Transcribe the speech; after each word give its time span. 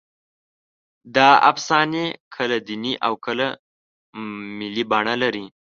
دا 1.15 1.29
افسانې 1.51 2.05
کله 2.35 2.57
دیني 2.67 2.93
او 3.05 3.13
کله 3.25 3.47
ملي 4.59 4.83
بڼه 4.91 5.15
لري. 5.23 5.45